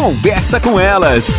[0.00, 1.38] Conversa com elas.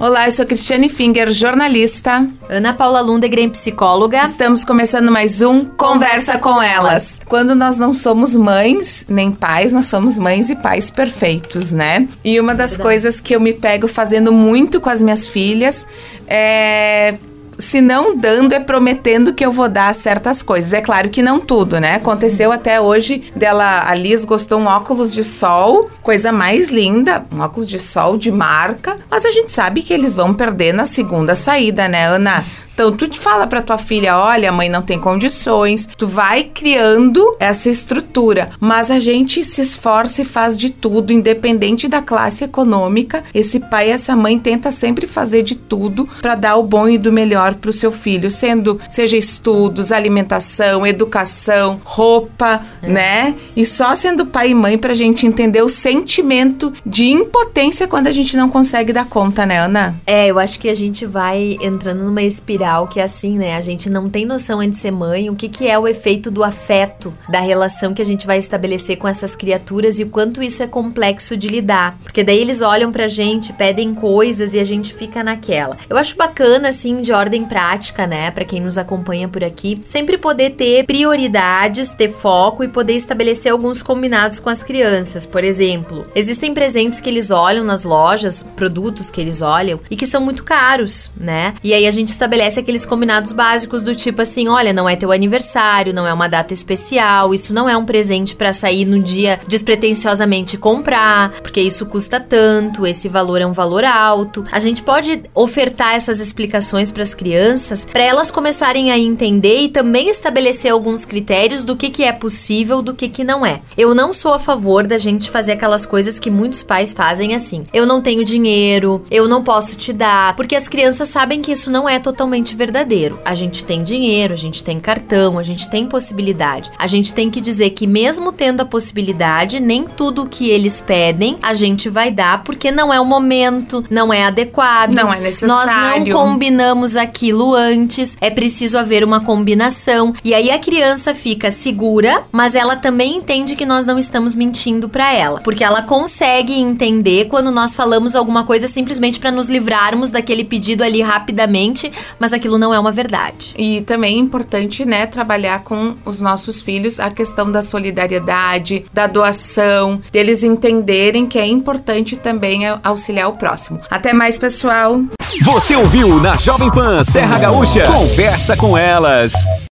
[0.00, 2.26] Olá, eu sou Cristiane Finger, jornalista.
[2.48, 4.24] Ana Paula Lundegren, psicóloga.
[4.24, 7.20] Estamos começando mais um Conversa com Elas.
[7.24, 12.08] Quando nós não somos mães nem pais, nós somos mães e pais perfeitos, né?
[12.24, 15.86] E uma das coisas que eu me pego fazendo muito com as minhas filhas
[16.26, 17.16] é
[17.58, 20.72] se não dando, é prometendo que eu vou dar certas coisas.
[20.72, 21.96] É claro que não tudo, né?
[21.96, 27.40] Aconteceu até hoje dela, a Liz gostou um óculos de sol, coisa mais linda, um
[27.40, 31.34] óculos de sol de marca, mas a gente sabe que eles vão perder na segunda
[31.34, 32.44] saída, né, Ana?
[32.78, 36.44] Então, tu te fala pra tua filha, olha, a mãe não tem condições, tu vai
[36.44, 42.44] criando essa estrutura, mas a gente se esforça e faz de tudo, independente da classe
[42.44, 43.24] econômica.
[43.34, 46.96] Esse pai e essa mãe tenta sempre fazer de tudo para dar o bom e
[46.96, 52.88] do melhor pro seu filho, sendo seja estudos, alimentação, educação, roupa, é.
[52.88, 53.34] né?
[53.56, 58.12] E só sendo pai e mãe pra gente entender o sentimento de impotência quando a
[58.12, 60.00] gente não consegue dar conta, né, Ana?
[60.06, 63.56] É, eu acho que a gente vai entrando numa espiral que é assim, né?
[63.56, 66.30] A gente não tem noção antes de ser mãe, o que, que é o efeito
[66.30, 70.42] do afeto, da relação que a gente vai estabelecer com essas criaturas e o quanto
[70.42, 71.98] isso é complexo de lidar.
[72.02, 75.76] Porque daí eles olham pra gente, pedem coisas e a gente fica naquela.
[75.88, 78.30] Eu acho bacana, assim, de ordem prática, né?
[78.30, 83.52] Pra quem nos acompanha por aqui, sempre poder ter prioridades, ter foco e poder estabelecer
[83.52, 85.26] alguns combinados com as crianças.
[85.26, 90.06] Por exemplo, existem presentes que eles olham nas lojas, produtos que eles olham e que
[90.06, 91.54] são muito caros, né?
[91.62, 94.96] E aí a gente estabelece estabelece aqueles combinados básicos do tipo assim: olha, não é
[94.96, 98.98] teu aniversário, não é uma data especial, isso não é um presente para sair no
[98.98, 104.44] dia despretensiosamente comprar, porque isso custa tanto, esse valor é um valor alto.
[104.50, 109.68] A gente pode ofertar essas explicações para as crianças para elas começarem a entender e
[109.68, 113.60] também estabelecer alguns critérios do que, que é possível, do que, que não é.
[113.76, 117.66] Eu não sou a favor da gente fazer aquelas coisas que muitos pais fazem assim.
[117.72, 121.70] Eu não tenho dinheiro, eu não posso te dar, porque as crianças sabem que isso
[121.70, 123.18] não é totalmente totalmente verdadeiro.
[123.24, 126.70] A gente tem dinheiro, a gente tem cartão, a gente tem possibilidade.
[126.78, 131.38] A gente tem que dizer que mesmo tendo a possibilidade, nem tudo que eles pedem
[131.42, 134.94] a gente vai dar porque não é o momento, não é adequado.
[134.94, 136.04] Não é necessário.
[136.04, 138.16] Nós não combinamos aquilo antes.
[138.20, 140.14] É preciso haver uma combinação.
[140.24, 144.88] E aí a criança fica segura, mas ela também entende que nós não estamos mentindo
[144.88, 150.10] para ela, porque ela consegue entender quando nós falamos alguma coisa simplesmente para nos livrarmos
[150.10, 151.90] daquele pedido ali rapidamente,
[152.28, 153.54] mas aquilo não é uma verdade.
[153.56, 159.06] E também é importante, né, trabalhar com os nossos filhos a questão da solidariedade, da
[159.06, 163.80] doação, deles entenderem que é importante também auxiliar o próximo.
[163.90, 165.00] Até mais, pessoal.
[165.42, 167.86] Você ouviu na Jovem Pan Serra Gaúcha?
[167.86, 169.32] Conversa com elas.